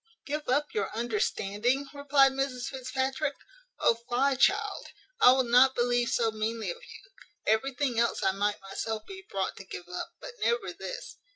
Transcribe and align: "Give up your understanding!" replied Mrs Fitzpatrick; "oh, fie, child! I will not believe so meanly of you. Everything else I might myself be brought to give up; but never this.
"Give 0.25 0.49
up 0.49 0.73
your 0.73 0.89
understanding!" 0.97 1.85
replied 1.93 2.31
Mrs 2.31 2.65
Fitzpatrick; 2.69 3.35
"oh, 3.77 3.99
fie, 4.09 4.35
child! 4.35 4.87
I 5.19 5.31
will 5.33 5.43
not 5.43 5.75
believe 5.75 6.09
so 6.09 6.31
meanly 6.31 6.71
of 6.71 6.77
you. 6.83 7.11
Everything 7.45 7.99
else 7.99 8.23
I 8.23 8.31
might 8.31 8.59
myself 8.61 9.05
be 9.05 9.21
brought 9.29 9.55
to 9.57 9.63
give 9.63 9.87
up; 9.87 10.13
but 10.19 10.33
never 10.39 10.73
this. 10.73 11.17